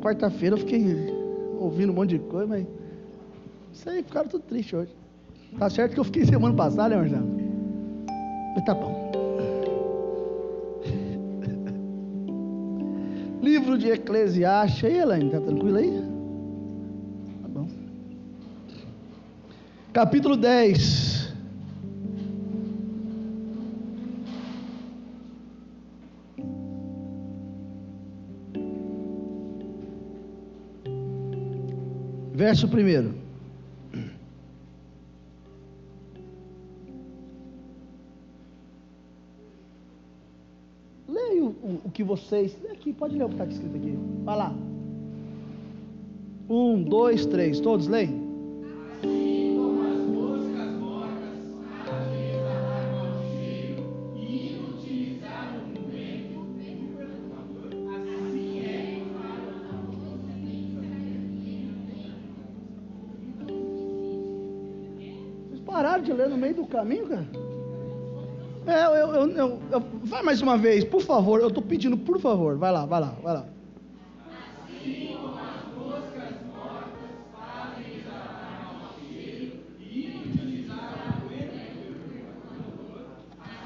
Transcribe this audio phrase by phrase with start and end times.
[0.00, 0.96] quarta-feira eu fiquei
[1.58, 2.66] ouvindo um monte de coisa, mas.
[3.72, 4.94] Isso aí, ficaram tudo triste hoje.
[5.58, 7.28] Tá certo que eu fiquei semana passada, né, Marcelo?
[8.54, 9.10] Mas tá bom.
[13.42, 14.84] Livro de Eclesiastes.
[14.84, 16.02] aí, Elaine, tá tranquilo aí?
[17.42, 17.68] Tá bom.
[19.92, 21.07] Capítulo 10.
[32.48, 33.12] Verso primeiro.
[41.06, 42.56] Leia o, o, o que vocês.
[42.72, 43.98] Aqui, pode ler o que está escrito aqui.
[44.24, 44.54] Vai lá.
[46.48, 47.60] Um, dois, três.
[47.60, 48.17] Todos leem?
[66.78, 67.26] Do caminho, cara?
[68.66, 71.40] É, eu, eu, eu, eu, vai mais uma vez, por favor.
[71.40, 72.56] Eu estou pedindo, por favor.
[72.56, 73.46] Vai lá, vai lá, vai lá.
[74.64, 78.04] Assim como as moscas mortas fazem
[79.80, 81.18] e utilizar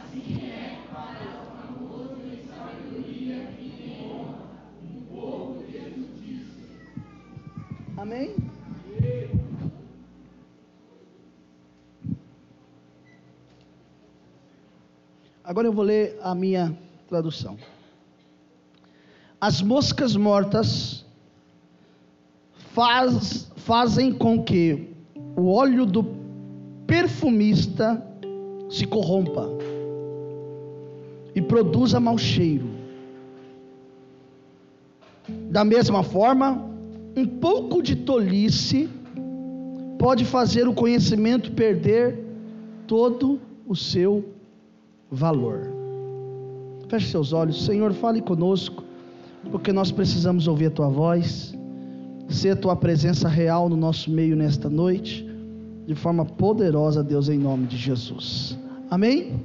[0.05, 2.15] assim é para famoso
[2.49, 3.49] sabedoria
[4.85, 6.63] um pouco de justiça.
[7.99, 8.52] Amém?
[15.53, 16.75] Agora eu vou ler a minha
[17.07, 17.59] tradução.
[19.39, 21.05] As moscas mortas
[22.73, 24.89] faz, fazem com que
[25.37, 26.07] o óleo do
[26.87, 28.03] perfumista
[28.71, 29.47] se corrompa
[31.35, 32.71] e produza mau cheiro.
[35.51, 36.67] Da mesma forma,
[37.15, 38.89] um pouco de tolice
[39.99, 42.19] pode fazer o conhecimento perder
[42.87, 44.32] todo o seu
[45.13, 45.71] valor.
[46.89, 48.83] Feche seus olhos, Senhor, fale conosco,
[49.51, 51.55] porque nós precisamos ouvir a tua voz,
[52.29, 55.29] ser a tua presença real no nosso meio nesta noite,
[55.87, 58.59] de forma poderosa, Deus, em nome de Jesus.
[58.91, 59.41] Amém?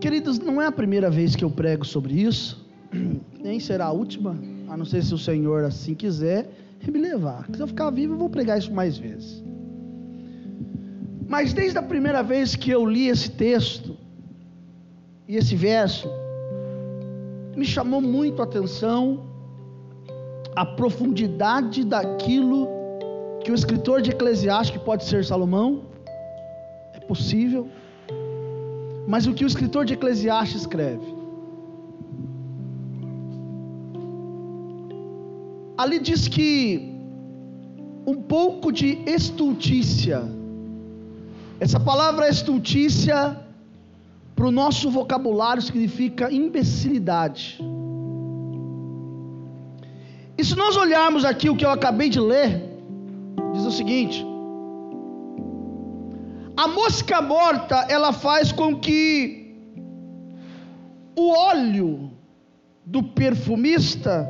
[0.00, 2.64] Queridos, não é a primeira vez que eu prego sobre isso,
[3.42, 4.36] nem será a última,
[4.68, 6.48] a não ser se o Senhor assim quiser
[6.86, 7.48] me levar.
[7.52, 9.45] Se eu ficar vivo, eu vou pregar isso mais vezes.
[11.28, 13.96] Mas desde a primeira vez que eu li esse texto
[15.28, 16.08] e esse verso,
[17.56, 19.26] me chamou muito a atenção
[20.54, 22.68] a profundidade daquilo
[23.42, 25.82] que o escritor de Eclesiastes, que pode ser Salomão,
[26.94, 27.68] é possível,
[29.06, 31.14] mas o que o escritor de Eclesiastes escreve.
[35.76, 36.94] Ali diz que
[38.06, 40.35] um pouco de estultícia
[41.58, 43.38] essa palavra estultícia,
[44.34, 47.58] para o nosso vocabulário, significa imbecilidade.
[50.36, 52.62] E se nós olharmos aqui o que eu acabei de ler,
[53.54, 54.24] diz o seguinte:
[56.54, 59.54] a mosca morta, ela faz com que
[61.16, 62.10] o óleo
[62.84, 64.28] do perfumista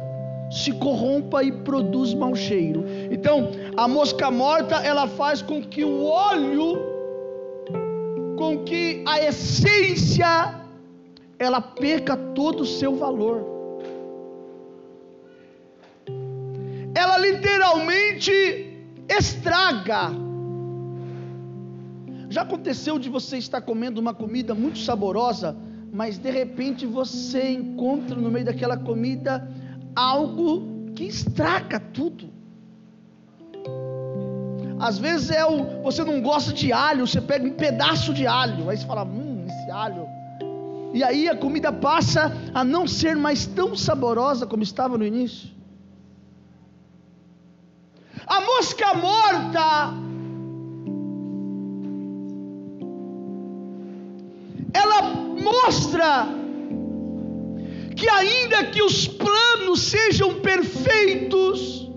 [0.50, 2.84] se corrompa e produz mau cheiro.
[3.10, 6.95] Então, a mosca morta, ela faz com que o óleo
[8.36, 10.60] com que a essência
[11.38, 13.44] ela perca todo o seu valor.
[16.94, 18.32] Ela literalmente
[19.08, 20.10] estraga.
[22.28, 25.56] Já aconteceu de você estar comendo uma comida muito saborosa,
[25.92, 29.48] mas de repente você encontra no meio daquela comida
[29.94, 32.35] algo que estraga tudo.
[34.78, 38.68] Às vezes é o, você não gosta de alho, você pega um pedaço de alho,
[38.68, 40.06] aí você fala, hum, esse alho.
[40.92, 45.50] E aí a comida passa a não ser mais tão saborosa como estava no início.
[48.26, 49.94] A mosca morta,
[54.74, 55.02] ela
[55.42, 56.26] mostra
[57.94, 61.90] que ainda que os planos sejam perfeitos,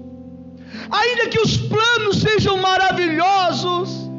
[0.92, 4.10] ainda que os planos sejam maravilhosos,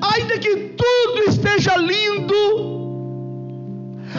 [0.00, 2.78] ainda que tudo esteja lindo,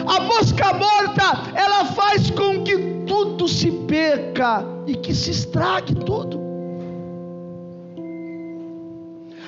[0.06, 2.76] a mosca morta, ela faz com que
[3.06, 6.40] tudo se perca e que se estrague tudo.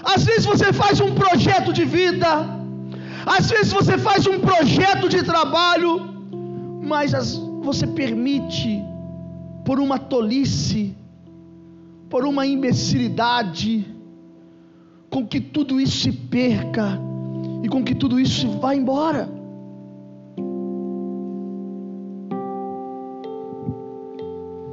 [0.05, 2.45] Às vezes você faz um projeto de vida,
[3.25, 6.01] às vezes você faz um projeto de trabalho,
[6.83, 8.83] mas as, você permite,
[9.65, 10.97] por uma tolice,
[12.13, 13.87] por uma imbecilidade,
[15.09, 17.01] com que tudo isso se perca
[17.63, 19.27] e com que tudo isso vá embora.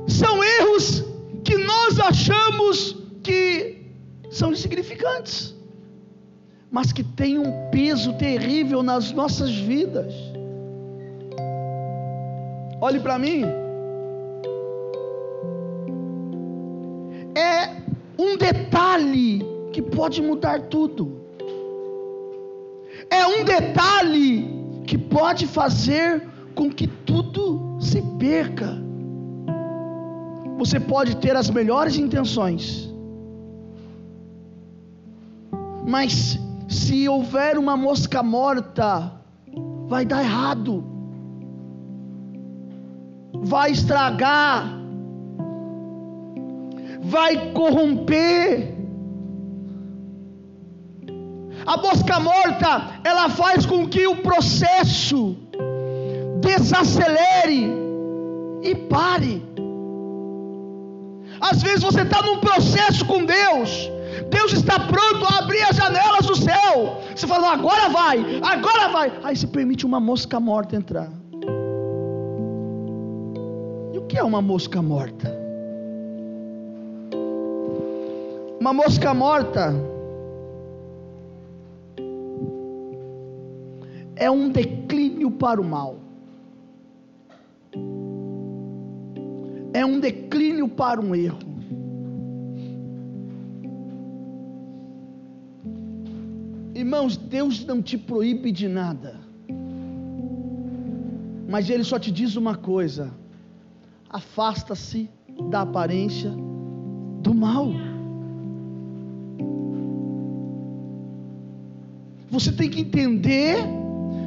[0.06, 1.02] São erros
[1.46, 3.86] que nós achamos que
[4.30, 5.56] são insignificantes,
[6.70, 10.14] mas que têm um peso terrível nas nossas vidas.
[12.82, 13.69] Olhe para mim.
[18.20, 21.22] Um detalhe que pode mudar tudo.
[23.10, 24.46] É um detalhe
[24.86, 28.78] que pode fazer com que tudo se perca.
[30.58, 32.94] Você pode ter as melhores intenções,
[35.88, 36.38] mas
[36.68, 39.14] se houver uma mosca morta,
[39.88, 40.84] vai dar errado,
[43.42, 44.79] vai estragar,
[47.02, 48.76] vai corromper.
[51.66, 55.38] A mosca morta, ela faz com que o processo
[56.42, 57.72] desacelere
[58.64, 59.44] e pare.
[61.40, 63.90] Às vezes você está num processo com Deus,
[64.30, 67.02] Deus está pronto a abrir as janelas do céu.
[67.16, 69.12] Você fala, agora vai, agora vai.
[69.24, 71.10] Aí se permite uma mosca morta entrar.
[73.94, 75.49] E o que é uma mosca morta?
[78.60, 79.74] Uma mosca morta
[84.18, 85.96] é um declínio para o mal.
[89.74, 91.40] É um declínio para um erro.
[96.76, 99.16] Irmãos, Deus não te proíbe de nada.
[101.48, 103.10] Mas Ele só te diz uma coisa:
[104.10, 105.10] afasta-se
[105.50, 106.32] da aparência
[107.22, 107.89] do mal.
[112.40, 113.58] Você tem que entender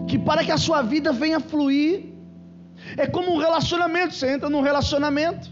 [0.06, 2.12] que para que a sua vida venha fluir,
[2.98, 4.12] é como um relacionamento.
[4.14, 5.50] Você entra num relacionamento,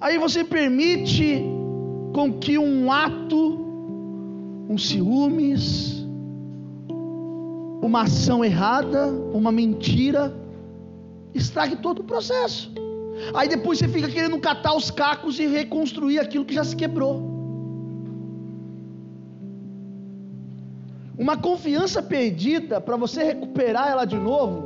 [0.00, 1.42] aí você permite
[2.14, 3.58] com que um ato,
[4.70, 6.06] um ciúmes,
[7.82, 10.32] uma ação errada, uma mentira,
[11.34, 12.72] estrague todo o processo.
[13.34, 17.33] Aí depois você fica querendo catar os cacos e reconstruir aquilo que já se quebrou.
[21.16, 24.64] Uma confiança perdida, para você recuperar ela de novo,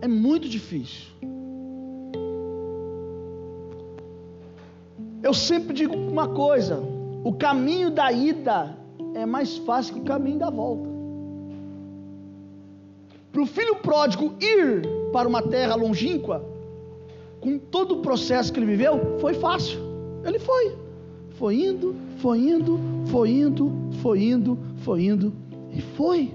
[0.00, 1.06] é muito difícil.
[5.22, 6.80] Eu sempre digo uma coisa:
[7.24, 8.76] o caminho da ida
[9.14, 10.88] é mais fácil que o caminho da volta.
[13.32, 16.44] Para o filho pródigo ir para uma terra longínqua,
[17.40, 19.78] com todo o processo que ele viveu, foi fácil.
[20.24, 20.76] Ele foi.
[21.30, 25.34] Foi indo, foi indo, foi indo, foi indo, foi indo
[25.72, 26.32] e foi.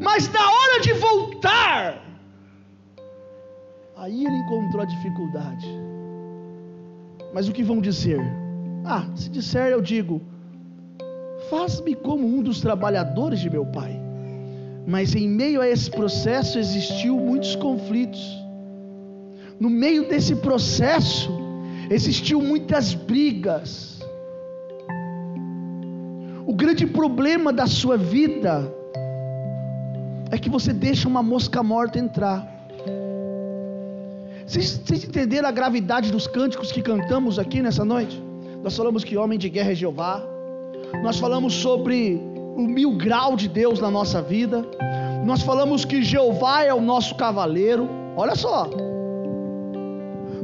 [0.00, 2.02] Mas na hora de voltar,
[3.94, 5.68] aí ele encontrou a dificuldade.
[7.34, 8.20] Mas o que vão dizer?
[8.86, 10.22] Ah, se disser, eu digo:
[11.50, 14.00] faz-me como um dos trabalhadores de meu pai.
[14.86, 18.24] Mas em meio a esse processo existiu muitos conflitos.
[19.60, 21.30] No meio desse processo
[21.90, 24.01] existiu muitas brigas
[26.62, 28.72] grande problema da sua vida
[30.30, 32.46] é que você deixa uma mosca morta entrar.
[34.46, 38.22] Vocês, vocês entenderam a gravidade dos cânticos que cantamos aqui nessa noite?
[38.62, 40.22] Nós falamos que homem de guerra é Jeová.
[41.02, 42.22] Nós falamos sobre
[42.56, 44.64] o mil grau de Deus na nossa vida.
[45.26, 47.88] Nós falamos que Jeová é o nosso cavaleiro.
[48.16, 48.70] Olha só.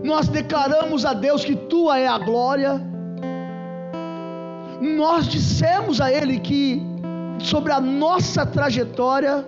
[0.02, 2.87] Nós declaramos a Deus que tua é a glória
[4.80, 6.82] nós dissemos a Ele que
[7.40, 9.44] sobre a nossa trajetória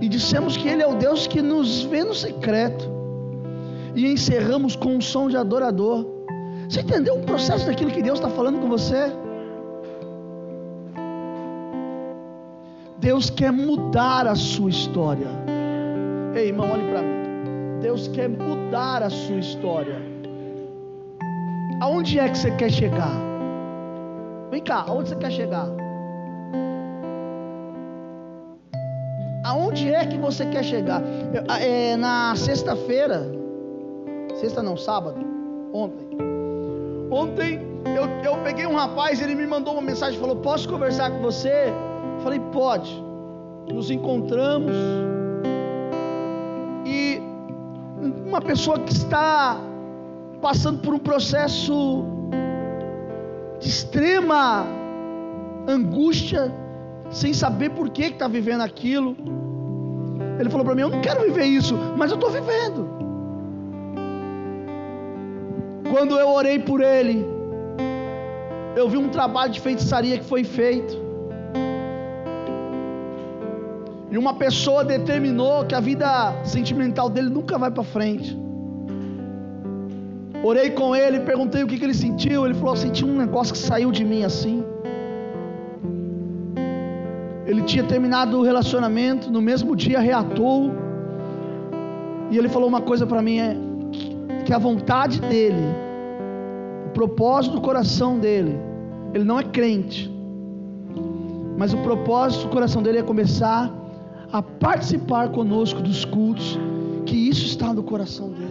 [0.00, 2.90] e dissemos que Ele é o Deus que nos vê no secreto
[3.94, 6.06] e encerramos com um som de adorador.
[6.68, 9.12] Você entendeu o processo daquilo que Deus está falando com você?
[12.98, 15.28] Deus quer mudar a sua história.
[16.34, 17.80] Ei, irmão, olhe para mim.
[17.80, 20.02] Deus quer mudar a sua história.
[21.80, 23.25] Aonde é que você quer chegar?
[24.50, 25.68] Vem cá, aonde você quer chegar?
[29.44, 31.02] Aonde é que você quer chegar?
[31.60, 33.26] É, na sexta-feira,
[34.34, 35.18] sexta não, sábado,
[35.72, 36.06] ontem.
[37.10, 37.60] Ontem
[37.94, 41.72] eu, eu peguei um rapaz, ele me mandou uma mensagem, falou: Posso conversar com você?
[42.16, 43.04] Eu falei: Pode.
[43.72, 44.74] Nos encontramos.
[46.84, 47.20] E
[48.24, 49.58] uma pessoa que está
[50.40, 52.04] passando por um processo
[53.60, 54.66] de extrema
[55.68, 56.52] angústia,
[57.10, 59.16] sem saber por que está vivendo aquilo.
[60.38, 62.88] Ele falou para mim: Eu não quero viver isso, mas eu estou vivendo.
[65.90, 67.24] Quando eu orei por ele,
[68.76, 71.06] eu vi um trabalho de feitiçaria que foi feito.
[74.10, 78.45] E uma pessoa determinou que a vida sentimental dele nunca vai para frente.
[80.42, 82.44] Orei com ele, perguntei o que, que ele sentiu.
[82.44, 84.64] Ele falou: senti um negócio que saiu de mim assim.
[87.46, 90.72] Ele tinha terminado o relacionamento, no mesmo dia reatou.
[92.30, 93.56] E ele falou uma coisa para mim: é
[94.44, 95.64] que a vontade dele,
[96.86, 98.56] o propósito do coração dele,
[99.12, 100.08] ele não é crente,
[101.58, 103.72] mas o propósito do coração dele é começar
[104.32, 106.58] a participar conosco dos cultos,
[107.04, 108.45] que isso está no coração dele.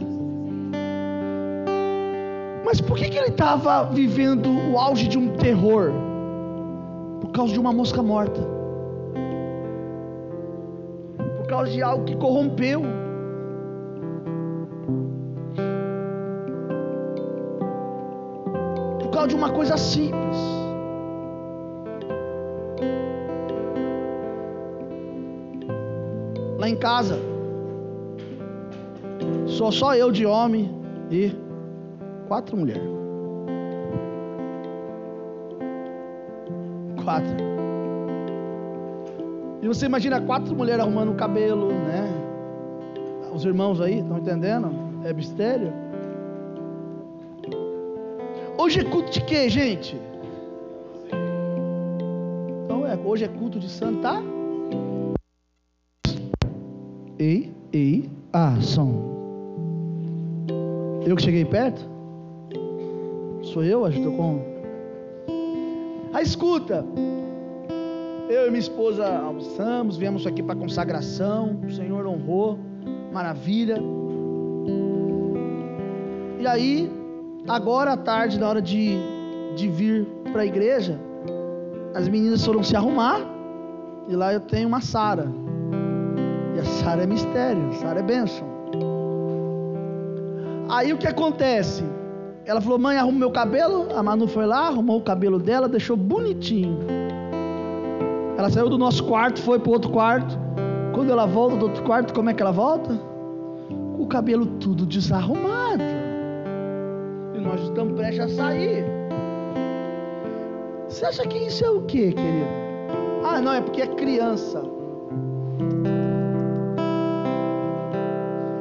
[2.66, 5.92] Mas por que, que ele estava vivendo o auge de um terror?
[7.22, 8.42] Por causa de uma mosca morta.
[11.38, 12.82] Por causa de algo que corrompeu.
[19.00, 20.38] Por causa de uma coisa simples.
[26.58, 27.20] Lá em casa,
[29.46, 30.74] sou só eu de homem
[31.12, 31.45] e
[32.28, 32.84] Quatro mulheres.
[37.04, 37.36] Quatro.
[39.62, 42.08] E você imagina quatro mulheres arrumando o cabelo, né?
[43.34, 44.72] Os irmãos aí, estão entendendo?
[45.04, 45.72] É mistério.
[48.58, 50.00] Hoje é culto de quê, gente?
[52.64, 54.22] Então é, hoje é culto de Santa.
[57.20, 59.16] Ei, ei, ação.
[61.06, 61.95] Eu que cheguei perto?
[63.46, 64.42] Sou eu, acho que estou com.
[66.14, 66.86] Ah, escuta.
[68.28, 71.60] Eu e minha esposa almoçamos, viemos aqui para consagração.
[71.64, 72.58] O Senhor honrou,
[73.14, 73.78] maravilha.
[76.40, 76.92] E aí,
[77.48, 78.98] agora à tarde, na hora de,
[79.56, 81.00] de vir para a igreja,
[81.94, 83.22] as meninas foram se arrumar.
[84.08, 85.32] E lá eu tenho uma Sara.
[86.56, 88.48] E a Sara é mistério, Sara é bênção.
[90.68, 91.84] Aí o que acontece?
[92.46, 93.88] Ela falou: Mãe, arruma meu cabelo.
[93.96, 96.78] A Manu foi lá, arrumou o cabelo dela, deixou bonitinho.
[98.38, 100.38] Ela saiu do nosso quarto, foi para outro quarto.
[100.94, 102.96] Quando ela volta do outro quarto, como é que ela volta?
[103.96, 105.84] Com o cabelo tudo desarrumado.
[107.34, 108.86] E nós estamos prestes a sair.
[110.88, 112.48] Você acha que isso é o que, querido?
[113.26, 114.62] Ah, não, é porque é criança.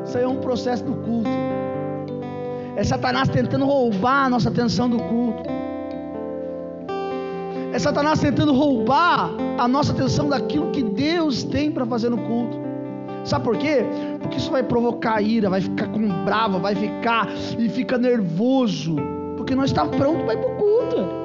[0.07, 1.29] Isso aí é um processo do culto.
[2.77, 5.49] É Satanás tentando roubar a nossa atenção do culto.
[7.73, 12.59] É Satanás tentando roubar a nossa atenção daquilo que Deus tem para fazer no culto.
[13.25, 13.85] Sabe por quê?
[14.21, 17.29] Porque isso vai provocar ira, vai ficar com brava, vai ficar
[17.59, 18.97] e fica nervoso,
[19.37, 21.25] porque não está pronto para ir para o culto.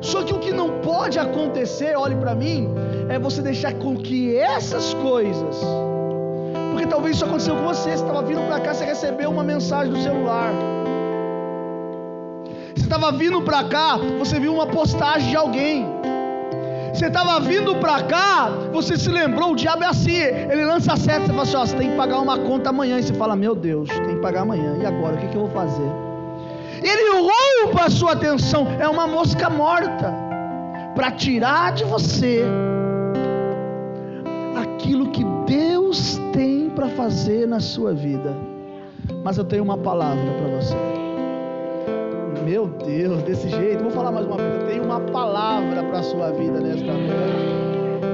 [0.00, 2.68] Só que o que não pode acontecer, olhe para mim,
[3.08, 5.64] é você deixar com que essas coisas
[6.74, 7.90] porque talvez isso aconteceu com você.
[7.90, 10.52] Você estava vindo para cá, você recebeu uma mensagem no celular.
[12.74, 15.86] Você estava vindo para cá, você viu uma postagem de alguém.
[16.92, 20.96] Você estava vindo para cá, você se lembrou, o diabo é assim, ele lança a
[20.96, 23.34] seta, você fala assim, ó, você tem que pagar uma conta amanhã, e você fala,
[23.34, 25.90] meu Deus, tem que pagar amanhã, e agora, o que, que eu vou fazer?
[26.82, 30.14] Ele rouba a sua atenção, é uma mosca morta,
[30.94, 32.44] para tirar de você
[34.56, 36.53] aquilo que Deus tem
[36.84, 38.34] para fazer na sua vida.
[39.22, 40.76] Mas eu tenho uma palavra para você.
[42.44, 44.60] Meu Deus, desse jeito, vou falar mais uma vez.
[44.60, 48.04] Eu tenho uma palavra para a sua vida nesta noite.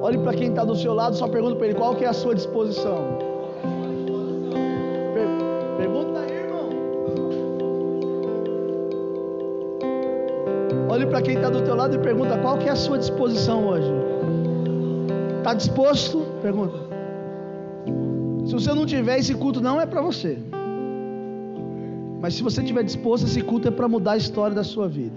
[0.00, 2.12] Olhe para quem está do seu lado, só pergunta para ele qual que é a
[2.12, 3.18] sua disposição.
[5.14, 5.26] Per
[5.78, 6.68] pergunta aí, irmão.
[10.88, 13.66] Olhe para quem está do teu lado e pergunta qual que é a sua disposição
[13.66, 13.92] hoje.
[15.38, 16.24] Está disposto?
[16.40, 16.81] Pergunta.
[18.52, 20.38] Se você não tiver, esse culto não é para você.
[22.20, 25.16] Mas se você tiver disposto, esse culto é para mudar a história da sua vida.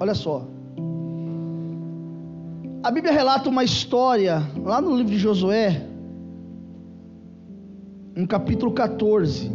[0.00, 0.44] Olha só.
[2.82, 5.86] A Bíblia relata uma história lá no livro de Josué,
[8.16, 9.52] no capítulo 14.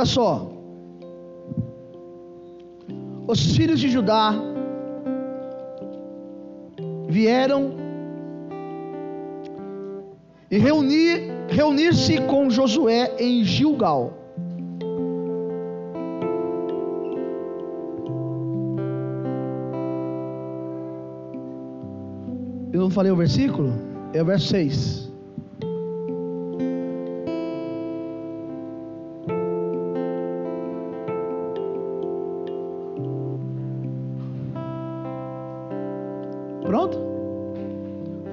[0.00, 0.50] Olha só.
[3.28, 4.32] Os filhos de Judá
[7.06, 7.74] vieram
[10.50, 14.14] e reunir, reunir-se com Josué em Gilgal.
[22.72, 23.70] Eu não falei o versículo?
[24.14, 25.09] É o verso 6.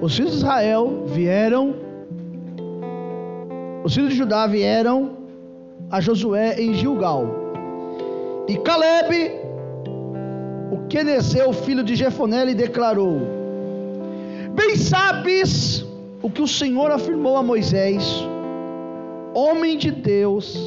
[0.08, 1.74] Os filhos de Israel vieram,
[3.84, 5.18] os filhos de Judá vieram
[5.90, 7.26] a Josué em Gilgal.
[8.48, 9.32] E Caleb,
[10.72, 13.20] o Quenezeu, filho de Jefoné, lhe declarou:
[14.54, 15.84] Bem sabes
[16.22, 18.26] o que o Senhor afirmou a Moisés,
[19.34, 20.58] homem de Deus,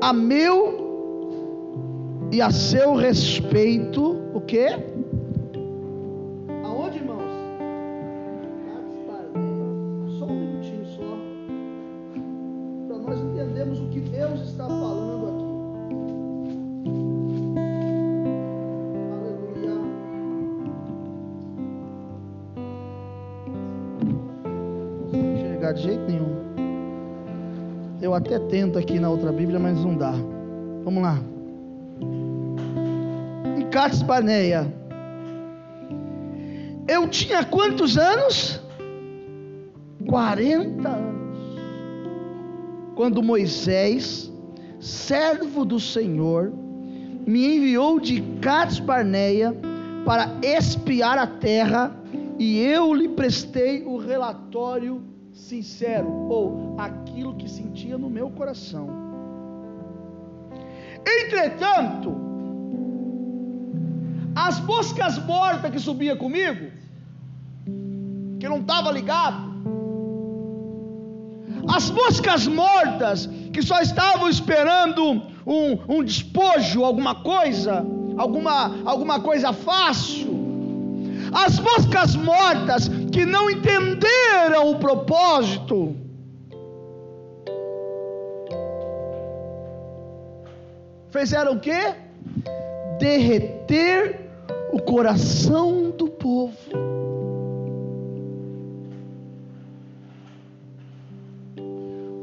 [0.00, 4.89] a meu e a seu respeito, o que?
[28.30, 30.12] Até tento aqui na outra Bíblia, mas não dá.
[30.84, 31.18] Vamos lá.
[33.58, 34.72] Em Cades Barneia.
[36.86, 38.60] Eu tinha quantos anos?
[40.06, 41.20] 40 anos.
[42.94, 44.32] Quando Moisés,
[44.78, 46.52] servo do Senhor,
[47.26, 49.56] me enviou de Cades Barneia
[50.04, 51.96] para espiar a terra,
[52.38, 55.09] e eu lhe prestei o relatório
[55.40, 58.88] sincero ou aquilo que sentia no meu coração.
[61.18, 62.14] Entretanto,
[64.34, 66.70] as moscas mortas que subia comigo,
[68.38, 69.50] que não estava ligado,
[71.68, 77.84] as moscas mortas que só estavam esperando um, um despojo, alguma coisa,
[78.16, 80.30] alguma, alguma coisa fácil,
[81.32, 85.96] as moscas mortas que não entenderam o propósito.
[91.10, 91.94] Fizeram o quê?
[92.98, 94.30] Derreter
[94.72, 96.56] o coração do povo.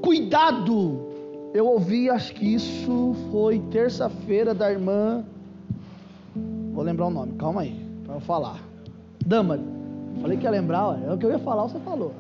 [0.02, 1.06] Cuidado!
[1.54, 5.26] Eu ouvi, acho que isso foi terça-feira da irmã.
[6.74, 8.62] Vou lembrar o nome, calma aí, para eu falar.
[9.26, 9.60] Dama,
[10.18, 12.14] falei que ia lembrar, é o que eu ia falar, você falou.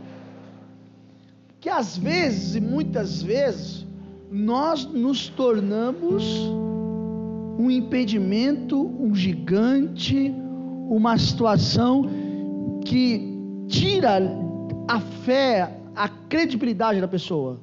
[1.60, 3.86] Que às vezes, e muitas vezes,
[4.32, 6.24] nós nos tornamos
[7.58, 10.34] um impedimento, um gigante,
[10.90, 12.08] uma situação
[12.86, 13.36] que
[13.68, 14.22] tira
[14.88, 17.60] a fé, a credibilidade da pessoa.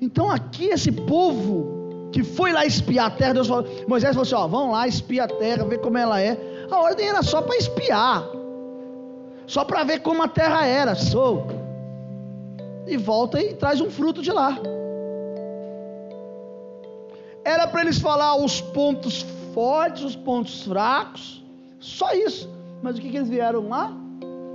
[0.00, 1.78] Então aqui esse povo
[2.12, 5.30] que foi lá espiar a terra, Deus falou, Moisés falou assim: ó, vão lá espiar
[5.30, 6.36] a terra, ver como ela é.
[6.70, 8.24] A ordem era só para espiar,
[9.46, 11.46] só para ver como a terra era, sou.
[12.86, 14.58] E volta e traz um fruto de lá.
[17.44, 21.42] Era para eles falar os pontos fortes, os pontos fracos,
[21.80, 22.48] só isso.
[22.82, 23.92] Mas o que, que eles vieram lá?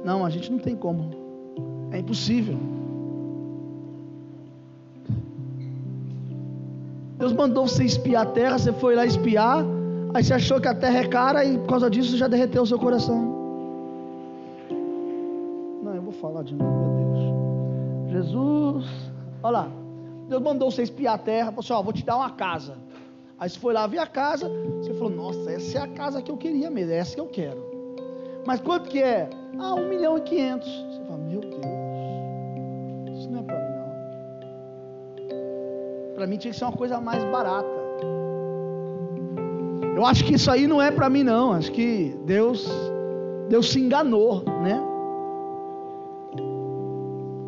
[0.04, 1.12] Não, a gente não tem como,
[1.92, 2.58] é impossível.
[7.18, 9.64] Deus mandou você espiar a terra, você foi lá espiar,
[10.14, 12.68] aí você achou que a terra é cara e por causa disso já derreteu o
[12.68, 13.18] seu coração.
[15.84, 17.06] Não, eu vou falar de novo, meu
[18.12, 18.26] Deus.
[18.26, 18.86] Jesus,
[19.42, 19.72] olha lá.
[20.30, 22.78] Deus mandou você espiar a terra, falou assim: ó, vou te dar uma casa.
[23.40, 26.32] Aí você foi lá ver a casa, você falou: Nossa, essa é a casa que
[26.32, 27.62] eu queria mesmo, é essa que eu quero.
[28.46, 29.30] Mas quanto que é?
[29.60, 30.70] Ah, um milhão e quinhentos.
[30.70, 33.64] Você fala: Meu Deus, isso não é para
[36.16, 37.83] para mim tinha que ser uma coisa mais barata.
[39.96, 41.54] Eu acho que isso aí não é para mim não.
[41.54, 42.68] Acho que Deus
[43.50, 44.82] Deus se enganou, né?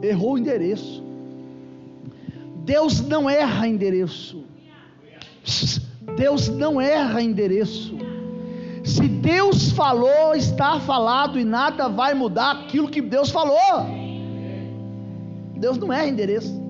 [0.02, 1.04] Errou o endereço.
[2.64, 4.44] Deus não erra endereço.
[6.16, 7.98] Deus não erra endereço.
[8.84, 13.86] Se Deus falou, está falado e nada vai mudar aquilo que Deus falou.
[15.58, 16.65] Deus não erra endereço.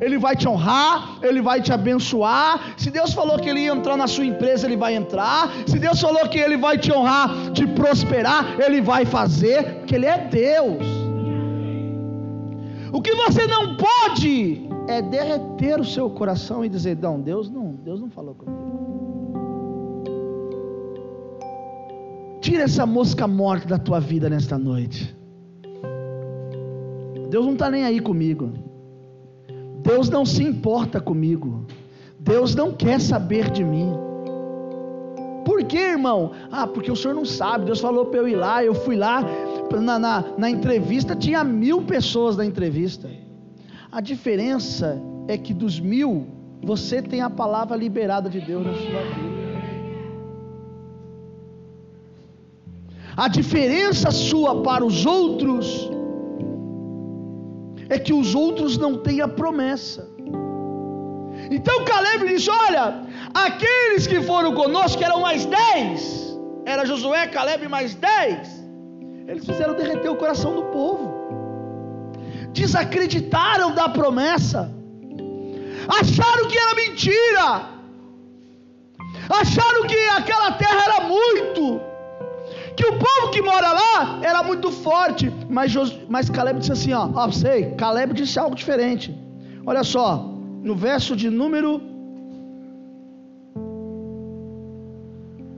[0.00, 2.74] Ele vai te honrar, Ele vai te abençoar.
[2.76, 5.50] Se Deus falou que Ele ia entrar na sua empresa, Ele vai entrar.
[5.66, 10.06] Se Deus falou que Ele vai te honrar, te prosperar, Ele vai fazer, porque Ele
[10.06, 10.86] é Deus.
[12.92, 17.72] O que você não pode é derreter o seu coração e dizer: "Não, Deus não,
[17.72, 18.68] Deus não falou comigo".
[22.40, 25.14] Tira essa mosca morta da tua vida nesta noite.
[27.28, 28.67] Deus não está nem aí comigo.
[29.78, 31.66] Deus não se importa comigo.
[32.18, 33.92] Deus não quer saber de mim.
[35.44, 36.32] Por que, irmão?
[36.50, 37.64] Ah, porque o senhor não sabe.
[37.66, 38.62] Deus falou para eu ir lá.
[38.62, 39.24] Eu fui lá.
[39.80, 43.08] Na, na, na entrevista tinha mil pessoas na entrevista.
[43.90, 46.26] A diferença é que dos mil,
[46.62, 49.38] você tem a palavra liberada de Deus na sua vida.
[53.16, 55.90] A diferença sua para os outros
[57.88, 60.08] é que os outros não têm a promessa.
[61.50, 67.66] Então Caleb disse: Olha, aqueles que foram conosco, que eram mais dez, era Josué, Caleb
[67.68, 68.64] mais dez,
[69.26, 71.14] eles fizeram derreter o coração do povo,
[72.52, 74.70] desacreditaram da promessa,
[75.88, 77.68] acharam que era mentira,
[79.30, 81.80] acharam que aquela terra era muito,
[82.78, 86.92] que o povo que mora lá era muito forte, mas, Jos, mas Caleb disse assim:
[86.92, 89.12] ó, ó, sei, Caleb disse algo diferente.
[89.66, 91.82] Olha só, no verso de número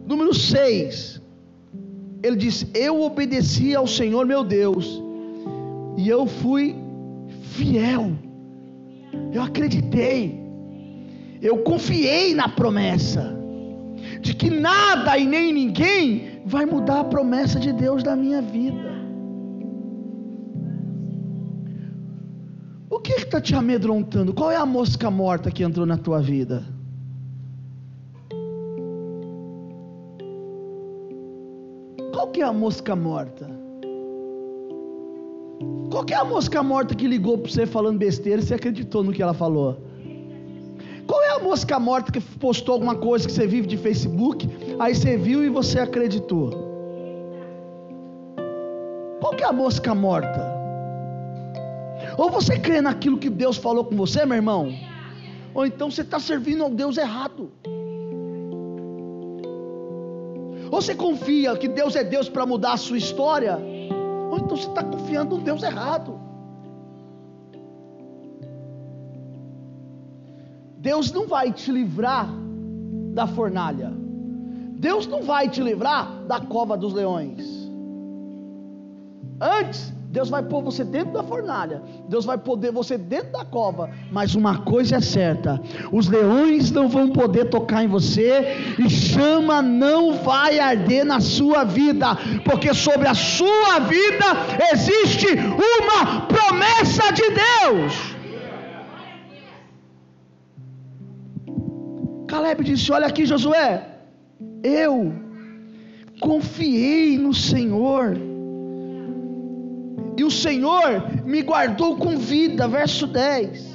[0.06, 1.20] número 6,
[2.22, 5.02] ele diz: Eu obedeci ao Senhor meu Deus,
[5.98, 6.74] e eu fui
[7.52, 8.12] fiel,
[9.30, 10.40] eu acreditei,
[11.42, 13.38] eu confiei na promessa,
[14.20, 18.90] de que nada e nem ninguém vai mudar a promessa de Deus na minha vida.
[22.90, 24.34] O que está te amedrontando?
[24.34, 26.64] Qual é a mosca morta que entrou na tua vida?
[32.12, 33.48] Qual que é a mosca morta?
[35.90, 39.02] Qual que é a mosca morta que ligou para você falando besteira e você acreditou
[39.02, 39.89] no que ela falou?
[41.40, 44.46] A mosca morta que postou alguma coisa que você vive de Facebook,
[44.78, 46.50] aí você viu e você acreditou?
[49.20, 50.60] Qual que é a mosca morta?
[52.18, 54.70] Ou você crê naquilo que Deus falou com você, meu irmão?
[55.54, 57.50] Ou então você está servindo ao Deus errado.
[60.70, 63.58] Ou você confia que Deus é Deus para mudar a sua história?
[64.30, 66.20] Ou então você está confiando no Deus errado.
[70.80, 72.28] Deus não vai te livrar
[73.12, 73.92] da fornalha.
[74.78, 77.68] Deus não vai te livrar da cova dos leões.
[79.38, 83.90] Antes, Deus vai pôr você dentro da fornalha, Deus vai poder você dentro da cova,
[84.10, 85.60] mas uma coisa é certa:
[85.92, 91.62] os leões não vão poder tocar em você, e chama não vai arder na sua
[91.62, 94.24] vida, porque sobre a sua vida
[94.72, 98.09] existe uma promessa de Deus.
[102.30, 103.84] Caleb disse: Olha aqui, Josué,
[104.62, 105.12] eu
[106.20, 108.16] confiei no Senhor,
[110.16, 112.68] e o Senhor me guardou com vida.
[112.68, 113.68] Verso 10: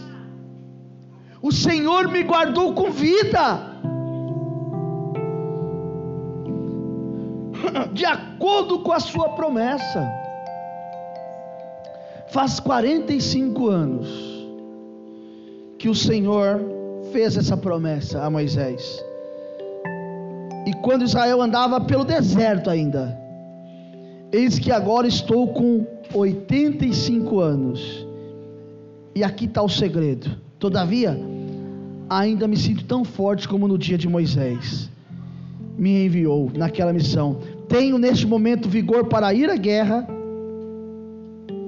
[1.41, 3.59] O Senhor me guardou com vida,
[7.91, 10.09] de acordo com a Sua promessa.
[12.29, 14.07] Faz 45 anos
[15.77, 16.74] que o Senhor
[17.15, 19.01] fez essa promessa a Moisés.
[20.67, 23.17] E quando Israel andava pelo deserto ainda,
[24.33, 28.05] eis que agora estou com 85 anos.
[29.15, 30.29] E aqui está o segredo.
[30.59, 31.17] Todavia,
[32.09, 34.89] ainda me sinto tão forte como no dia de Moisés.
[35.77, 37.37] Me enviou naquela missão.
[37.69, 40.05] Tenho neste momento vigor para ir à guerra,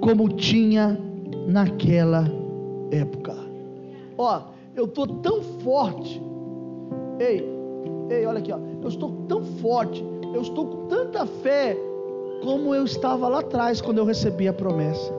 [0.02, 1.00] como tinha
[1.48, 2.30] naquela
[2.92, 3.34] época.
[4.18, 6.22] Ó, eu estou tão forte.
[7.20, 7.44] Ei,
[8.12, 8.60] ei, olha aqui, ó.
[8.82, 11.76] eu estou tão forte, eu estou com tanta fé,
[12.44, 15.12] como eu estava lá atrás quando eu recebi a promessa.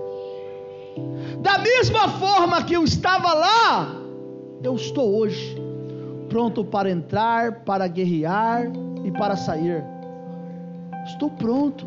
[1.40, 3.97] Da mesma forma que eu estava lá,
[4.62, 5.61] eu estou hoje,
[6.29, 8.71] pronto para entrar, para guerrear
[9.05, 9.85] e para sair.
[11.05, 11.85] Estou pronto.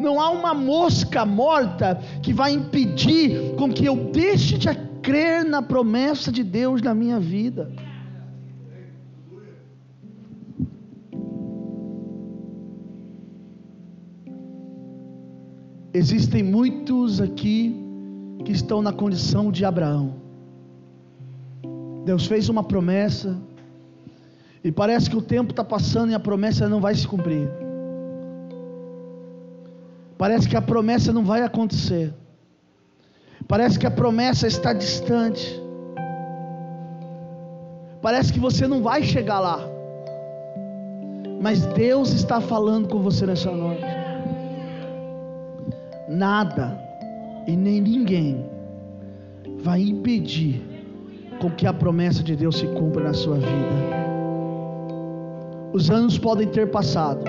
[0.00, 4.68] Não há uma mosca morta que vai impedir com que eu deixe de
[5.04, 7.70] crer na promessa de Deus na minha vida.
[15.92, 17.76] Existem muitos aqui
[18.44, 20.14] que estão na condição de Abraão.
[22.04, 23.40] Deus fez uma promessa,
[24.64, 27.48] e parece que o tempo está passando e a promessa não vai se cumprir.
[30.16, 32.14] Parece que a promessa não vai acontecer.
[33.46, 35.60] Parece que a promessa está distante.
[38.00, 39.60] Parece que você não vai chegar lá.
[41.40, 43.84] Mas Deus está falando com você nessa noite.
[46.08, 46.78] Nada
[47.46, 48.46] e nem ninguém
[49.62, 50.62] vai impedir
[51.40, 54.04] com que a promessa de Deus se cumpra na sua vida.
[55.72, 57.24] Os anos podem ter passado,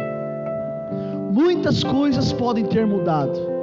[1.32, 3.55] muitas coisas podem ter mudado.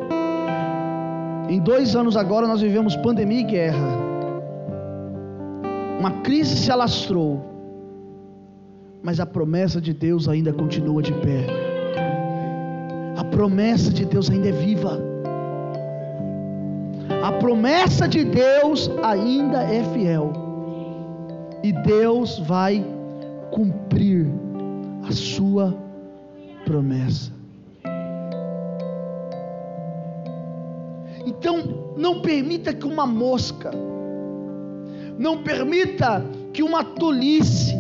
[1.49, 3.89] Em dois anos agora nós vivemos pandemia e guerra.
[5.99, 7.41] Uma crise se alastrou,
[9.03, 11.47] mas a promessa de Deus ainda continua de pé.
[13.17, 14.99] A promessa de Deus ainda é viva.
[17.23, 20.33] A promessa de Deus ainda é fiel.
[21.63, 22.85] E Deus vai
[23.53, 24.27] cumprir
[25.09, 25.77] a sua
[26.65, 27.42] promessa.
[31.25, 33.71] Então, não permita que uma mosca,
[35.19, 37.75] não permita que uma tolice,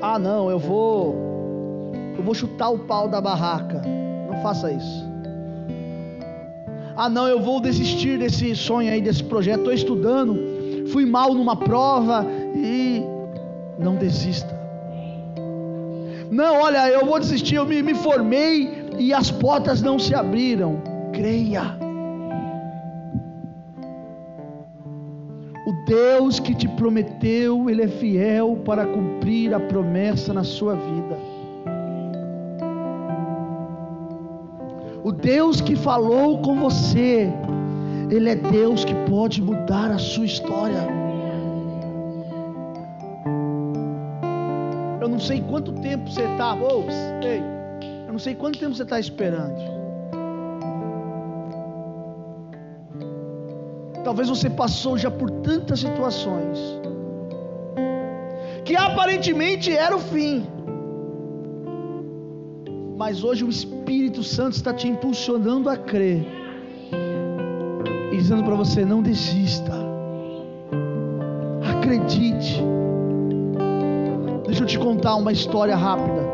[0.00, 3.82] ah não, eu vou, eu vou chutar o pau da barraca.
[4.30, 5.08] Não faça isso.
[6.96, 9.58] Ah não, eu vou desistir desse sonho aí, desse projeto.
[9.58, 10.36] Estou estudando,
[10.88, 12.26] fui mal numa prova
[12.56, 13.02] e
[13.78, 14.58] não desista.
[16.30, 17.54] Não, olha, eu vou desistir.
[17.54, 20.80] Eu me, me formei e as portas não se abriram.
[21.12, 21.76] Creia.
[25.66, 31.18] O Deus que te prometeu, Ele é fiel para cumprir a promessa na sua vida.
[35.04, 37.30] O Deus que falou com você,
[38.10, 40.86] Ele é Deus que pode mudar a sua história.
[45.00, 47.57] Eu não sei quanto tempo você está, oups, ei,
[48.18, 49.54] não sei quanto tempo você está esperando.
[54.02, 56.58] Talvez você passou já por tantas situações
[58.64, 60.44] que aparentemente era o fim.
[62.96, 66.26] Mas hoje o Espírito Santo está te impulsionando a crer
[68.10, 69.74] e dizendo para você: não desista,
[71.72, 72.60] acredite.
[74.44, 76.27] Deixa eu te contar uma história rápida.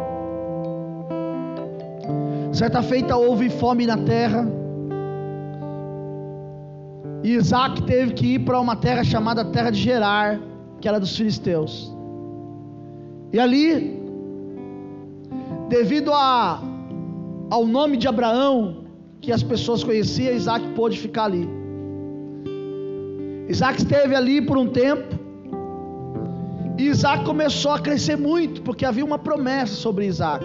[2.54, 4.46] Certa feita houve fome na terra
[7.24, 10.38] e Isaac teve que ir para uma terra chamada Terra de Gerar,
[10.78, 11.90] que era dos filisteus.
[13.32, 13.98] E ali,
[15.70, 16.62] devido a,
[17.50, 18.84] ao nome de Abraão,
[19.22, 21.48] que as pessoas conheciam, Isaac pôde ficar ali.
[23.48, 25.18] Isaac esteve ali por um tempo.
[26.76, 30.44] E Isaac começou a crescer muito, porque havia uma promessa sobre Isaac,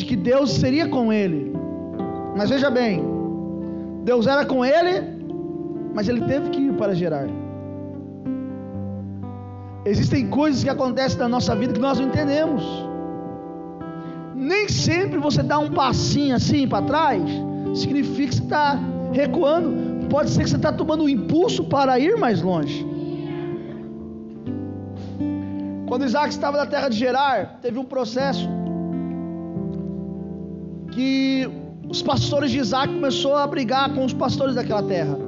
[0.00, 1.52] de que Deus seria com ele.
[2.36, 3.04] Mas veja bem,
[4.02, 5.06] Deus era com ele,
[5.94, 7.28] mas ele teve que ir para Gerar.
[9.84, 12.62] Existem coisas que acontecem na nossa vida que nós não entendemos.
[14.34, 17.22] Nem sempre você dá um passinho assim para trás,
[17.74, 18.78] significa que você está
[19.12, 20.08] recuando.
[20.08, 22.86] Pode ser que você está tomando um impulso para ir mais longe.
[25.86, 28.48] Quando Isaac estava na terra de Gerar, teve um processo
[30.90, 31.48] que
[31.88, 35.18] os pastores de Isaac começou a brigar com os pastores daquela terra.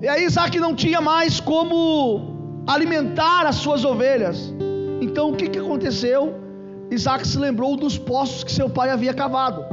[0.00, 4.52] E aí Isaac não tinha mais como alimentar as suas ovelhas.
[5.00, 6.34] Então o que, que aconteceu?
[6.90, 9.64] Isaac se lembrou dos poços que seu pai havia cavado.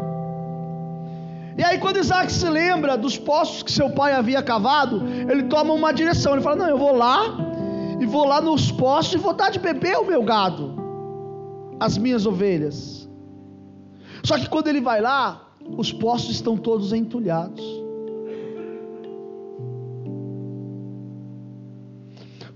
[1.58, 5.74] E aí, quando Isaac se lembra dos poços que seu pai havia cavado, ele toma
[5.74, 6.32] uma direção.
[6.32, 7.36] Ele fala: Não, eu vou lá,
[8.00, 10.74] e vou lá nos poços e vou dar de beber o meu gado,
[11.78, 13.09] as minhas ovelhas.
[14.30, 15.42] Só que quando ele vai lá,
[15.76, 17.66] os poços estão todos entulhados.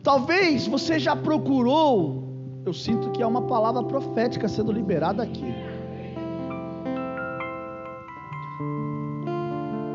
[0.04, 5.52] Talvez você já procurou, eu sinto que há uma palavra profética sendo liberada aqui.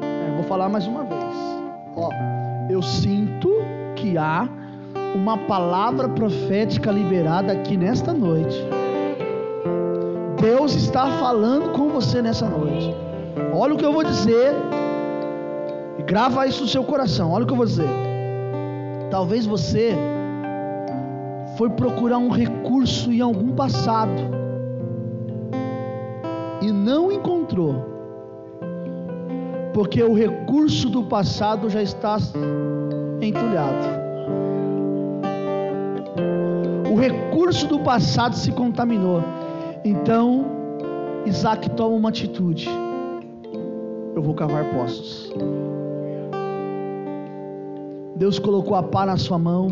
[0.02, 1.36] É, vou falar mais uma vez.
[1.94, 2.10] Ó,
[2.68, 3.52] eu sinto
[3.94, 4.48] que há
[5.14, 8.77] uma palavra profética liberada aqui nesta noite.
[10.40, 12.94] Deus está falando com você nessa noite.
[13.52, 14.54] Olha o que eu vou dizer.
[15.98, 17.32] E grava isso no seu coração.
[17.32, 17.88] Olha o que eu vou dizer.
[19.10, 19.96] Talvez você
[21.56, 24.12] foi procurar um recurso em algum passado
[26.60, 27.84] e não encontrou,
[29.72, 32.18] porque o recurso do passado já está
[33.20, 33.98] entulhado.
[36.92, 39.22] O recurso do passado se contaminou.
[39.84, 40.44] Então,
[41.26, 42.68] Isaac toma uma atitude:
[44.14, 45.32] eu vou cavar poços.
[48.16, 49.68] Deus colocou a pá na sua mão.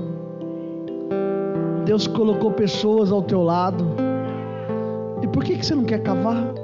[1.84, 3.84] Deus colocou pessoas ao teu lado.
[5.22, 6.54] E por que, que você não quer cavar?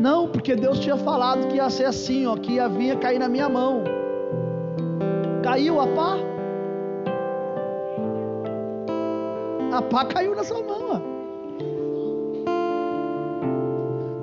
[0.00, 3.28] Não, porque Deus tinha falado que ia ser assim, ó, que ia vir cair na
[3.28, 3.82] minha mão.
[5.42, 6.18] Caiu a pá?
[9.78, 10.90] A pá caiu na sua mão.
[10.90, 10.98] Ó.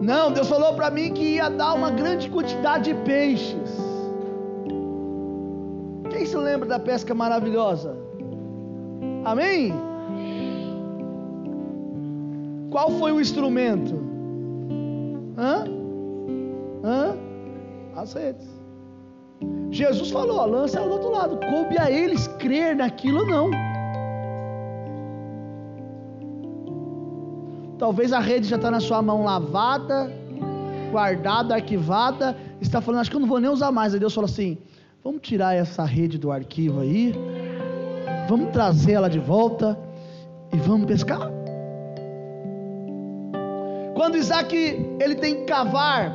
[0.01, 3.71] Não, Deus falou para mim que ia dar uma grande quantidade de peixes.
[6.09, 7.95] Quem se lembra da pesca maravilhosa?
[9.23, 9.73] Amém?
[12.69, 13.95] Qual foi o instrumento?
[15.37, 15.63] Hã?
[16.83, 17.17] Hã?
[17.95, 18.45] As redes.
[19.71, 21.39] Jesus falou: lança ela do outro lado.
[21.49, 23.74] Coube a eles crer naquilo ou não.
[27.77, 30.11] Talvez a rede já está na sua mão lavada,
[30.91, 32.37] guardada, arquivada.
[32.61, 33.93] Está falando, acho que eu não vou nem usar mais.
[33.93, 34.57] Aí Deus falou assim:
[35.03, 37.13] vamos tirar essa rede do arquivo aí,
[38.29, 39.77] vamos trazer ela de volta
[40.53, 41.29] e vamos pescar.
[43.93, 44.55] Quando Isaac
[44.99, 46.11] ele tem que cavar,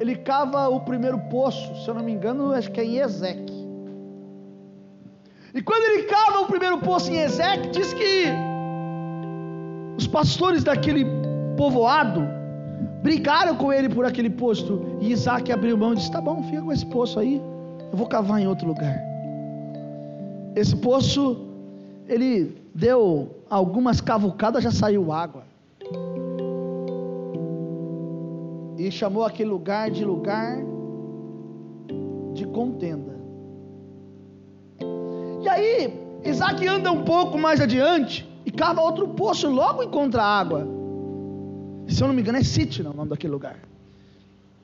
[0.00, 3.62] ele cava o primeiro poço, se eu não me engano, acho que é em Ezequiel.
[5.54, 8.51] E quando ele cava o primeiro poço em Ezequiel, diz que
[9.96, 11.06] os pastores daquele
[11.56, 12.22] povoado
[13.02, 14.82] brigaram com ele por aquele posto.
[15.00, 17.42] E Isaac abriu mão e disse: Tá bom, fica com esse poço aí,
[17.90, 19.00] eu vou cavar em outro lugar.
[20.54, 21.46] Esse poço,
[22.08, 25.44] ele deu algumas cavucadas, já saiu água.
[28.86, 30.58] e chamou aquele lugar de lugar
[32.32, 33.12] de contenda.
[35.40, 40.66] E aí, Isaac anda um pouco mais adiante cava outro poço, logo encontra água.
[41.88, 43.58] Se eu não me engano, é Sitna o nome daquele lugar,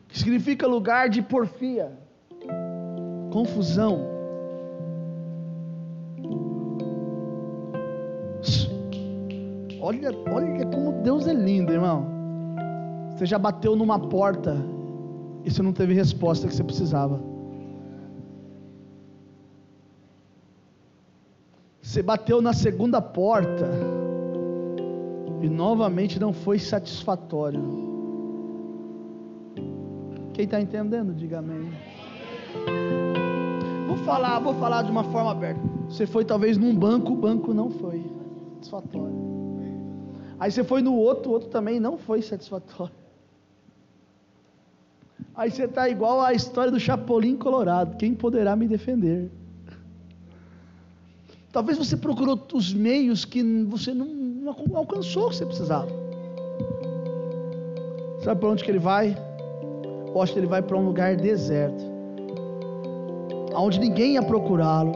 [0.08, 1.92] que significa lugar de porfia,
[3.30, 4.16] confusão.
[9.80, 12.06] Olha, olha como Deus é lindo, irmão.
[13.10, 14.56] Você já bateu numa porta
[15.44, 17.20] e você não teve resposta que você precisava.
[21.88, 23.66] Você bateu na segunda porta
[25.40, 27.62] e novamente não foi satisfatório.
[30.34, 31.72] Quem está entendendo, diga amém.
[33.86, 35.62] Vou falar, vou falar de uma forma aberta.
[35.88, 38.04] Você foi talvez num banco, o banco não foi
[38.56, 39.16] satisfatório.
[40.38, 42.92] Aí você foi no outro, o outro também não foi satisfatório.
[45.34, 47.96] Aí você está igual a história do Chapolin Colorado.
[47.96, 49.37] Quem poderá me defender?
[51.58, 55.88] Talvez você procurou os meios que você não, não alcançou o que você precisava.
[58.22, 59.18] Sabe para onde que ele vai?
[60.06, 61.82] Eu acho que ele vai para um lugar deserto,
[63.52, 64.92] aonde ninguém ia procurá-lo,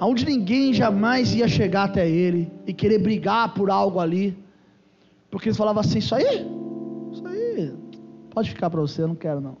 [0.00, 4.34] aonde ninguém jamais ia chegar até ele e querer brigar por algo ali,
[5.30, 7.76] porque eles falavam assim: isso aí,
[8.30, 9.58] Pode ficar para você, eu não quero não.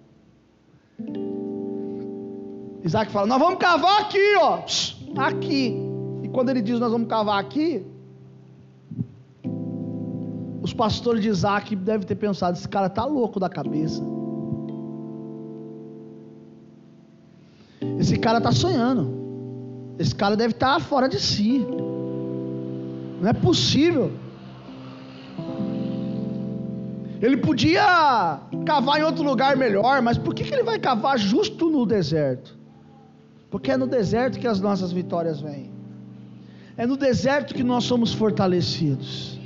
[2.86, 4.60] Isaac fala: Nós vamos cavar aqui, ó.
[5.16, 5.76] Aqui.
[6.22, 7.84] E quando ele diz: Nós vamos cavar aqui.
[10.62, 14.00] Os pastores de Isaac devem ter pensado: Esse cara está louco da cabeça.
[17.98, 19.96] Esse cara está sonhando.
[19.98, 21.66] Esse cara deve estar tá fora de si.
[23.20, 24.12] Não é possível.
[27.20, 31.68] Ele podia cavar em outro lugar melhor, mas por que, que ele vai cavar justo
[31.68, 32.55] no deserto?
[33.50, 35.70] Porque é no deserto que as nossas vitórias vêm.
[36.76, 39.38] É no deserto que nós somos fortalecidos.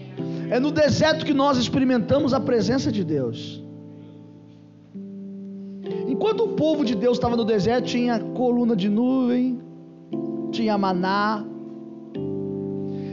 [0.50, 3.62] É no deserto que nós experimentamos a presença de Deus.
[6.08, 9.60] Enquanto o povo de Deus estava no deserto, tinha coluna de nuvem,
[10.50, 11.44] tinha maná.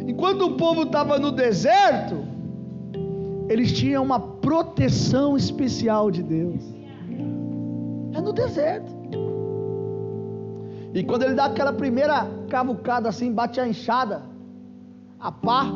[0.08, 2.26] Enquanto o povo estava no deserto,
[3.48, 6.62] eles tinham uma proteção especial de Deus.
[8.14, 8.97] É no deserto.
[10.98, 14.24] E quando ele dá aquela primeira cavucada assim, bate a enxada,
[15.20, 15.68] a pá,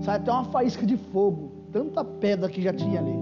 [0.00, 3.14] sai até uma faísca de fogo, tanta pedra que já tinha ali.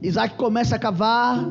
[0.00, 1.44] Isaac começa a cavar,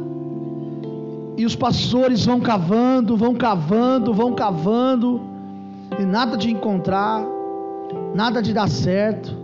[1.35, 5.19] e os pastores vão cavando, vão cavando, vão cavando,
[5.99, 7.25] e nada de encontrar,
[8.15, 9.35] nada de dar certo.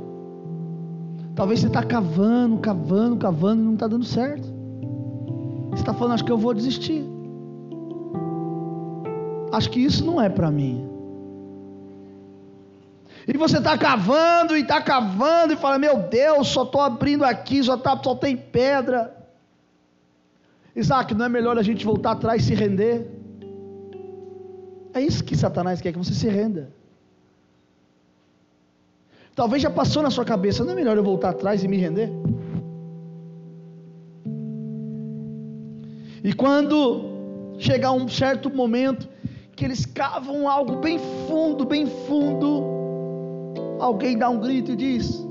[1.35, 4.47] Talvez você está cavando, cavando, cavando e não está dando certo.
[5.71, 7.18] Você está falando, acho que eu vou desistir.
[9.51, 10.87] Acho que isso não é para mim.
[13.27, 17.63] E você está cavando e está cavando e fala: Meu Deus, só estou abrindo aqui,
[17.63, 19.15] só, tá, só tem pedra.
[20.75, 23.05] Isaac, não é melhor a gente voltar atrás e se render?
[24.93, 26.71] É isso que Satanás quer, que você se renda.
[29.35, 32.09] Talvez já passou na sua cabeça, não é melhor eu voltar atrás e me render?
[36.23, 39.07] E quando chegar um certo momento
[39.59, 40.97] que eles cavam algo bem
[41.27, 42.63] fundo, bem fundo,
[43.77, 45.27] alguém dá um grito e diz: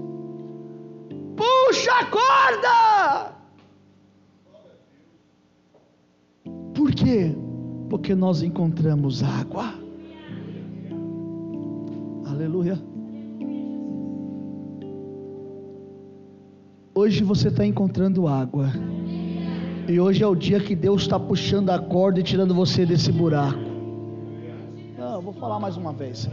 [1.35, 3.33] Puxa a corda!
[6.75, 7.35] Por quê?
[7.89, 9.73] Porque nós encontramos água.
[12.27, 12.79] Aleluia.
[16.95, 18.67] Hoje você está encontrando água.
[19.89, 23.11] E hoje é o dia que Deus está puxando a corda e tirando você desse
[23.11, 23.68] buraco.
[25.29, 26.27] Vou falar mais uma vez.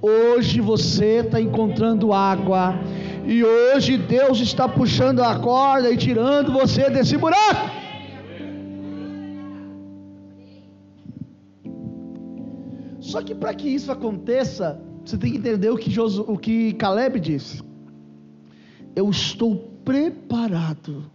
[0.00, 2.78] Hoje você está encontrando água.
[3.24, 7.68] E hoje Deus está puxando a corda e tirando você desse buraco.
[13.00, 16.72] Só que para que isso aconteça, você tem que entender o que, Josu, o que
[16.74, 17.60] Caleb disse.
[18.94, 21.10] Eu estou preparado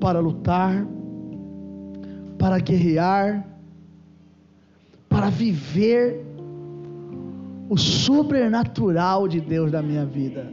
[0.00, 0.86] para lutar,
[2.38, 3.55] para guerrear,
[5.16, 6.22] para viver
[7.70, 10.52] o sobrenatural de Deus na minha vida.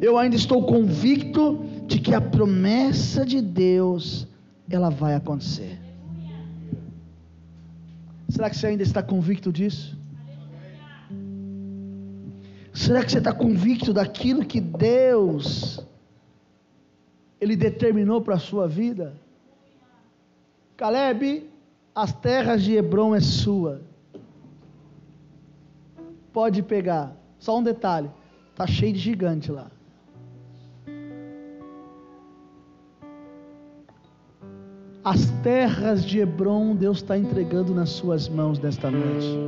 [0.00, 4.26] Eu ainda estou convicto de que a promessa de Deus
[4.68, 5.78] ela vai acontecer.
[8.28, 9.96] Será que você ainda está convicto disso?
[12.74, 15.80] Será que você está convicto daquilo que Deus
[17.40, 19.14] ele determinou para a sua vida.
[20.76, 21.48] Caleb,
[21.96, 23.80] as terras de Hebron é sua.
[26.30, 27.16] Pode pegar.
[27.38, 28.10] Só um detalhe,
[28.54, 29.70] tá cheio de gigante lá.
[35.02, 39.38] As terras de Hebron Deus está entregando nas suas mãos nesta noite.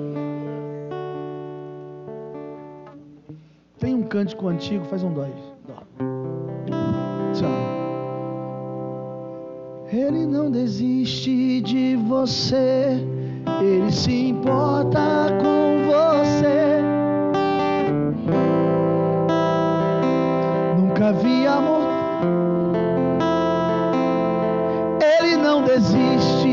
[3.79, 5.58] Tem um cântico antigo, faz um dois.
[10.51, 12.99] Desiste de você,
[13.61, 16.83] ele se importa com você.
[20.79, 21.83] Nunca vi amor.
[25.21, 26.48] Ele não desiste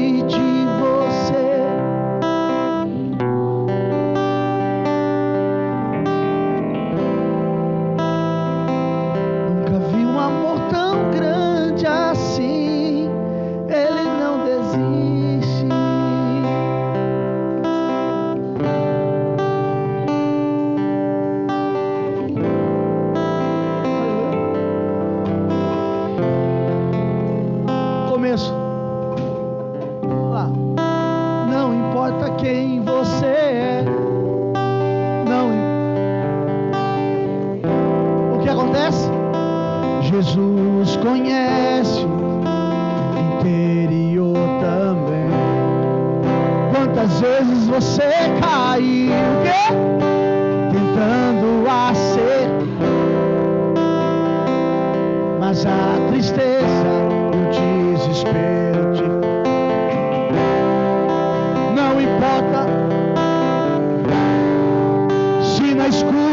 [65.96, 66.25] se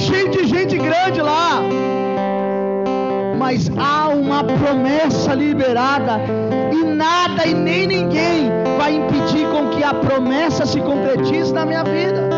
[0.00, 1.60] cheio de gente grande lá.
[3.38, 6.20] Mas há uma promessa liberada.
[6.72, 11.84] E nada e nem ninguém vai impedir com que a promessa se concretize na minha
[11.84, 12.29] vida.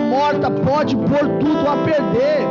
[0.00, 2.46] Morta pode pôr tudo a perder.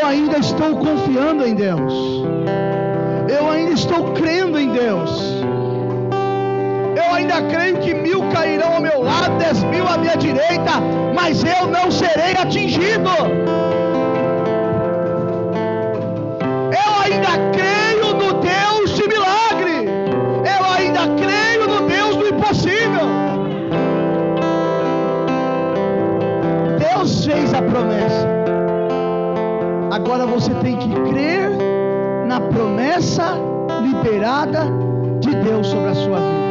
[0.00, 1.92] Eu ainda estou confiando em Deus.
[3.28, 5.38] Eu ainda estou crendo em Deus
[7.18, 10.80] ainda creio que mil cairão ao meu lado, dez mil à minha direita,
[11.14, 13.10] mas eu não serei atingido.
[16.72, 17.77] Eu ainda creio
[30.18, 31.48] Agora você tem que crer
[32.26, 33.36] na promessa
[33.80, 34.64] liberada
[35.20, 36.48] de Deus sobre a sua vida.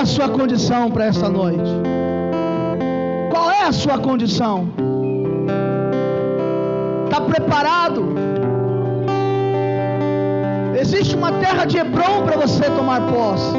[0.00, 1.70] a sua condição para esta noite?
[3.30, 4.70] Qual é a sua condição?
[7.04, 8.14] Está preparado?
[10.80, 13.54] Existe uma terra de Hebron para você tomar posse.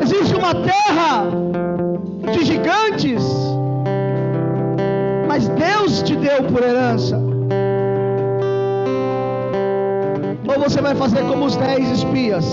[0.00, 1.24] Existe uma terra
[2.32, 3.22] de gigantes,
[5.26, 7.20] mas Deus te deu por herança.
[10.48, 12.44] Ou você vai fazer como os dez espias?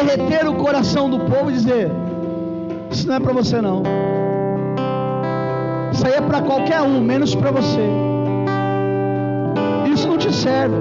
[0.00, 1.90] derreter o coração do povo e dizer:
[2.90, 3.82] Isso não é para você, não.
[5.92, 7.88] Isso aí é para qualquer um, menos para você.
[9.92, 10.76] Isso não te serve.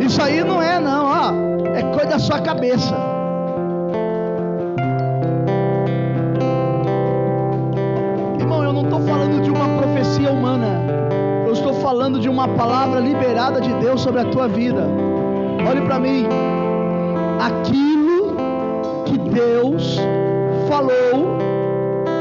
[0.00, 1.74] Isso aí não é, não, ó.
[1.74, 3.13] É coisa da sua cabeça.
[12.24, 14.88] De uma palavra liberada de Deus sobre a tua vida.
[15.68, 16.26] Olhe para mim
[17.38, 18.34] aquilo
[19.04, 19.98] que Deus
[20.66, 21.36] falou,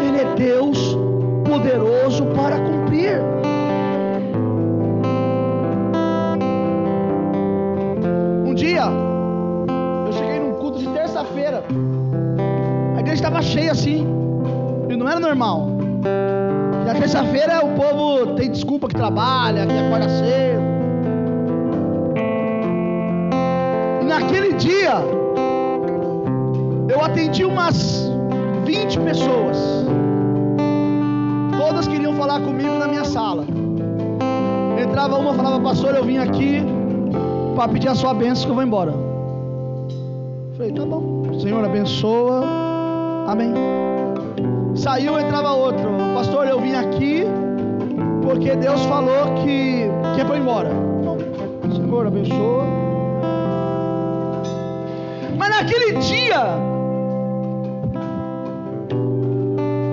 [0.06, 0.98] Ele é Deus
[1.46, 3.22] poderoso para cumprir.
[8.46, 8.84] Um dia,
[10.06, 11.64] eu cheguei num culto de terça-feira,
[12.98, 14.06] a igreja estava cheia assim,
[14.90, 15.70] e não era normal.
[16.94, 20.62] Na terça-feira o povo tem desculpa que trabalha, que acorda cedo.
[24.04, 24.94] naquele dia,
[26.88, 28.08] eu atendi umas
[28.64, 29.58] 20 pessoas.
[31.58, 33.44] Todas queriam falar comigo na minha sala.
[34.80, 36.64] Entrava uma, falava, pastor, eu vim aqui
[37.56, 38.94] para pedir a sua bênção que eu vou embora.
[40.56, 42.44] Falei, tá bom, Senhor abençoa,
[43.28, 43.52] amém.
[44.76, 47.26] Saiu, entrava outro, pastor, eu vim aqui
[48.24, 50.70] porque Deus falou que, que foi embora.
[51.76, 52.66] Senhor abençoa.
[55.38, 56.58] Mas naquele dia,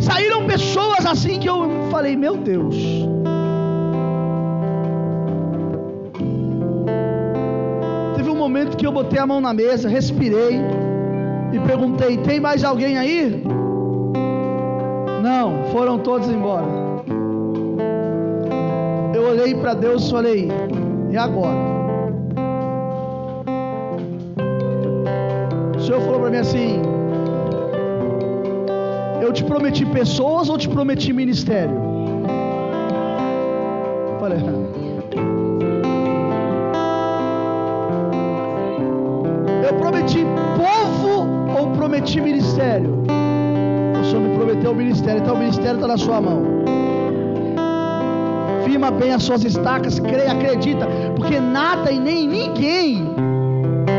[0.00, 2.76] saíram pessoas assim que eu falei: Meu Deus.
[8.16, 10.60] Teve um momento que eu botei a mão na mesa, respirei
[11.52, 13.42] e perguntei: Tem mais alguém aí?
[15.22, 16.66] Não, foram todos embora.
[19.14, 20.48] Eu olhei para Deus e falei:
[21.10, 21.70] E agora?
[25.90, 26.82] Senhor falou para mim assim:
[29.20, 31.74] Eu te prometi pessoas ou te prometi ministério?
[34.12, 34.38] Eu falei:
[39.66, 40.24] Eu prometi
[40.56, 41.26] povo
[41.58, 42.99] ou prometi ministério.
[44.68, 46.44] O ministério, então o ministério está na sua mão.
[48.64, 50.86] Firma bem as suas estacas, creia, acredita,
[51.16, 53.12] porque nada e nem ninguém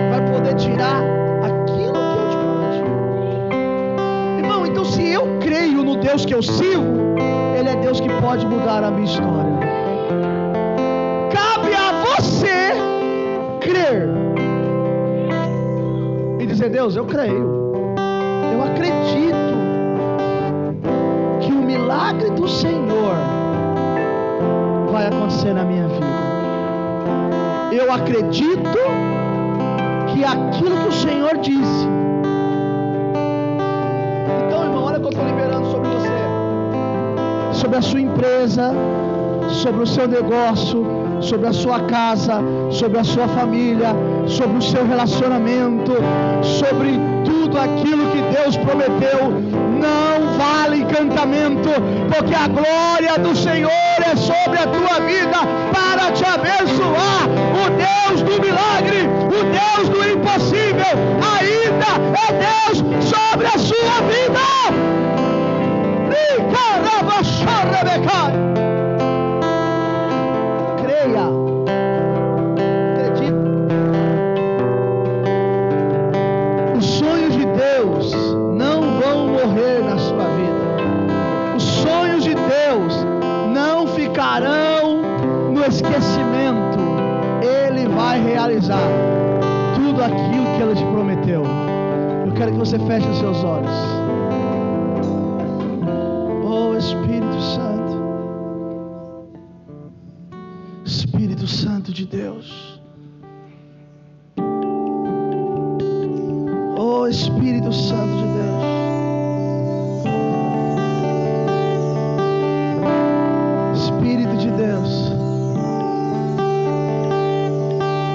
[0.10, 1.04] vai poder tirar
[1.44, 2.84] aquilo que eu te prometi.
[4.38, 6.86] Irmão, então se eu creio no Deus que eu sigo,
[7.60, 9.60] Ele é Deus que pode mudar a minha história.
[11.34, 12.72] Cabe a você
[13.60, 14.10] crer
[16.40, 17.71] e dizer: Deus, eu creio.
[22.12, 23.16] Milagre do Senhor
[24.92, 26.06] vai acontecer na minha vida.
[27.72, 28.78] Eu acredito
[30.14, 31.88] que aquilo que o Senhor disse.
[34.46, 38.74] Então, irmão, olha o que eu estou liberando sobre você, sobre a sua empresa,
[39.50, 40.86] sobre o seu negócio,
[41.22, 42.42] sobre a sua casa,
[42.72, 43.96] sobre a sua família,
[44.28, 45.94] sobre o seu relacionamento,
[46.44, 49.61] sobre tudo aquilo que Deus prometeu.
[49.82, 51.70] Não vale encantamento,
[52.14, 55.40] porque a glória do Senhor é sobre a tua vida
[55.74, 57.28] para te abençoar.
[57.56, 60.96] O Deus do milagre, o Deus do impossível,
[61.36, 64.40] ainda é Deus sobre a sua vida.
[66.08, 66.42] Creia.
[92.72, 93.70] Você feche os seus olhos.
[96.46, 98.02] Oh Espírito Santo.
[100.86, 102.80] Espírito Santo de Deus.
[106.78, 108.64] Oh Espírito Santo de Deus.
[113.76, 115.12] Espírito de Deus.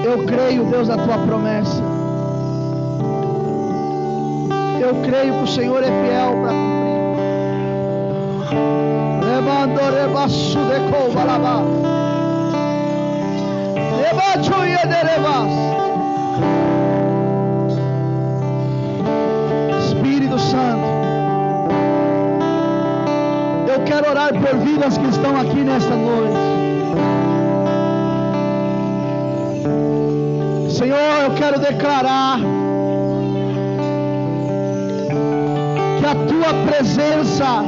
[0.03, 1.86] Eu creio, Deus, na tua promessa.
[4.87, 6.87] Eu creio que o Senhor é fiel para cumprir.
[9.29, 11.61] Remando rebaço de cobalabá.
[14.01, 14.97] Rebacho e de.
[19.87, 20.87] Espírito Santo.
[23.67, 26.37] Eu quero orar por vidas que estão aqui nesta noite.
[30.71, 32.39] Senhor, eu quero declarar
[36.07, 37.63] que a tua presença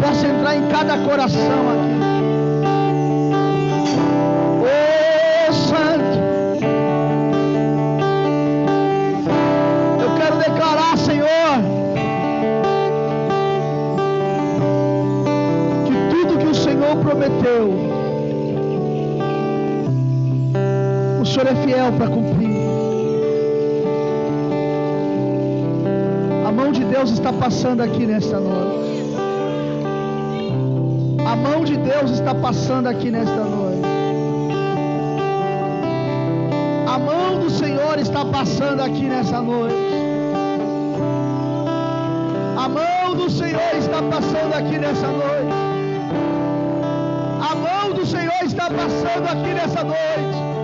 [0.00, 1.92] possa entrar em cada coração aqui.
[4.62, 6.18] Oh Santo,
[10.00, 11.26] eu quero declarar, Senhor,
[15.86, 17.74] que tudo que o Senhor prometeu,
[21.20, 22.31] o Senhor é fiel para cumprir.
[27.02, 29.16] Deus está passando aqui nesta noite.
[31.26, 33.82] A mão de Deus está passando aqui nesta noite.
[36.86, 39.74] A mão do Senhor está passando aqui nessa noite.
[42.56, 45.54] A mão do Senhor está passando aqui nessa noite.
[47.50, 50.61] A mão do Senhor está passando aqui nessa noite.